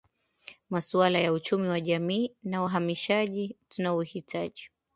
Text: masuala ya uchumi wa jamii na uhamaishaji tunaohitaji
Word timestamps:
masuala 0.69 1.19
ya 1.19 1.33
uchumi 1.33 1.67
wa 1.67 1.81
jamii 1.81 2.35
na 2.43 2.63
uhamaishaji 2.63 3.57
tunaohitaji 3.69 4.69